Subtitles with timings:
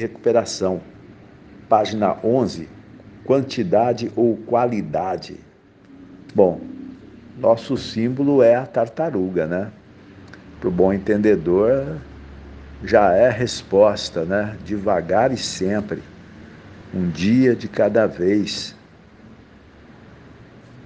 [0.00, 0.80] recuperação.
[1.68, 2.68] Página 11,
[3.24, 5.36] quantidade ou qualidade.
[6.34, 6.60] Bom,
[7.38, 9.70] nosso símbolo é a tartaruga, né?
[10.58, 11.98] Para o bom entendedor,
[12.82, 14.56] já é resposta, né?
[14.64, 16.02] Devagar e sempre,
[16.94, 18.74] um dia de cada vez,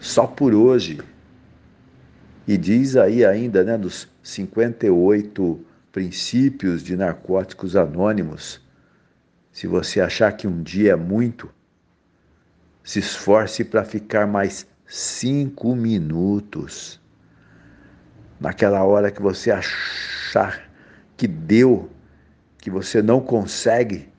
[0.00, 1.00] só por hoje.
[2.46, 8.60] E diz aí ainda, né, dos 58 princípios de narcóticos anônimos,
[9.56, 11.48] se você achar que um dia é muito,
[12.84, 17.00] se esforce para ficar mais cinco minutos.
[18.38, 20.70] Naquela hora que você achar
[21.16, 21.88] que deu,
[22.58, 24.10] que você não consegue,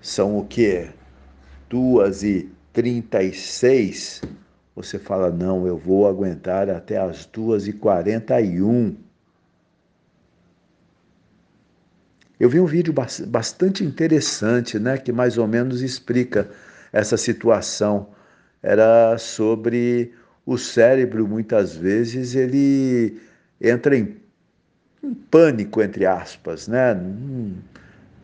[0.00, 0.88] são o que?
[1.68, 4.22] Duas e trinta e seis.
[4.76, 8.96] Você fala, não, eu vou aguentar até as duas e quarenta e um.
[12.42, 12.92] Eu vi um vídeo
[13.28, 16.50] bastante interessante, né, que mais ou menos explica
[16.92, 18.08] essa situação.
[18.60, 20.12] Era sobre
[20.44, 23.16] o cérebro, muitas vezes, ele
[23.60, 24.16] entra em,
[25.30, 26.92] pânico, entre aspas, né?
[26.94, 27.54] Não,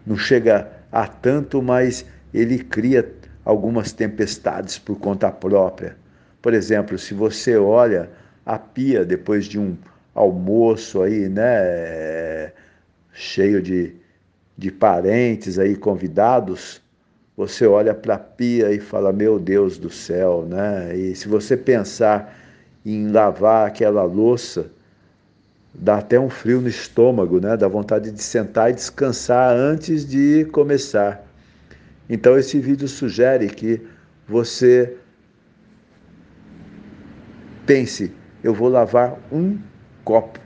[0.04, 3.08] não chega a tanto, mas ele cria
[3.44, 5.96] algumas tempestades por conta própria.
[6.42, 8.10] Por exemplo, se você olha
[8.44, 9.76] a pia depois de um
[10.12, 12.52] almoço aí, né,
[13.12, 14.07] cheio de
[14.58, 16.82] de parentes aí convidados,
[17.36, 20.96] você olha para a pia e fala: Meu Deus do céu, né?
[20.96, 22.36] E se você pensar
[22.84, 24.68] em lavar aquela louça,
[25.72, 27.56] dá até um frio no estômago, né?
[27.56, 31.24] Dá vontade de sentar e descansar antes de começar.
[32.10, 33.80] Então, esse vídeo sugere que
[34.26, 34.96] você
[37.64, 38.12] pense:
[38.42, 39.56] eu vou lavar um
[40.02, 40.40] copo.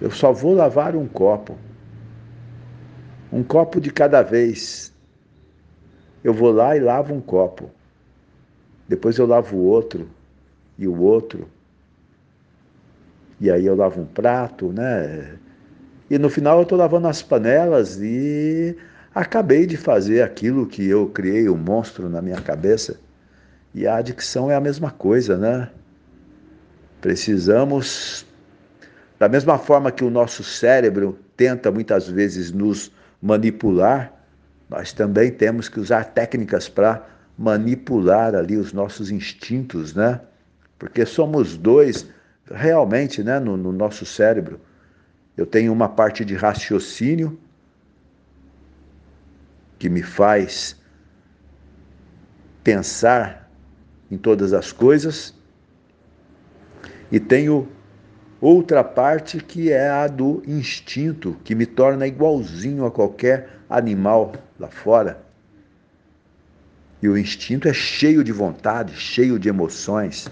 [0.00, 1.65] Eu só vou lavar um copo
[3.32, 4.92] um copo de cada vez.
[6.22, 7.70] Eu vou lá e lavo um copo.
[8.88, 10.08] Depois eu lavo o outro
[10.78, 11.48] e o outro.
[13.40, 15.38] E aí eu lavo um prato, né?
[16.08, 18.76] E no final eu estou lavando as panelas e
[19.14, 22.98] acabei de fazer aquilo que eu criei, um monstro na minha cabeça.
[23.74, 25.68] E a adicção é a mesma coisa, né?
[27.00, 28.24] Precisamos,
[29.18, 32.90] da mesma forma que o nosso cérebro tenta muitas vezes nos
[33.26, 34.12] manipular,
[34.68, 37.04] nós também temos que usar técnicas para
[37.36, 40.20] manipular ali os nossos instintos, né?
[40.78, 42.06] Porque somos dois
[42.50, 44.60] realmente, né, no, no nosso cérebro.
[45.36, 47.38] Eu tenho uma parte de raciocínio
[49.78, 50.76] que me faz
[52.62, 53.50] pensar
[54.10, 55.34] em todas as coisas
[57.10, 57.68] e tenho
[58.40, 64.68] Outra parte que é a do instinto, que me torna igualzinho a qualquer animal lá
[64.68, 65.24] fora.
[67.02, 70.28] E o instinto é cheio de vontade, cheio de emoções.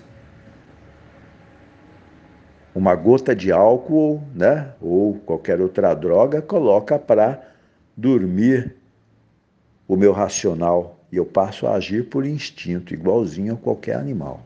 [2.75, 7.41] Uma gota de álcool, né, ou qualquer outra droga, coloca para
[7.97, 8.77] dormir
[9.87, 14.43] o meu racional e eu passo a agir por instinto, igualzinho a qualquer animal.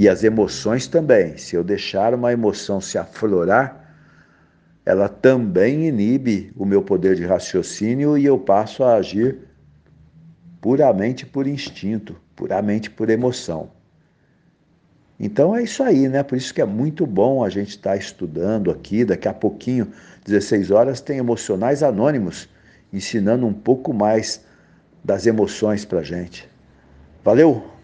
[0.00, 1.36] E as emoções também.
[1.36, 3.94] Se eu deixar uma emoção se aflorar,
[4.82, 9.40] ela também inibe o meu poder de raciocínio e eu passo a agir
[10.58, 13.72] puramente por instinto, puramente por emoção.
[15.18, 16.22] Então é isso aí, né?
[16.22, 19.04] Por isso que é muito bom a gente estar tá estudando aqui.
[19.04, 19.92] Daqui a pouquinho,
[20.24, 22.48] 16 horas, tem emocionais anônimos
[22.90, 24.42] ensinando um pouco mais
[25.04, 26.48] das emoções para gente.
[27.22, 27.79] Valeu!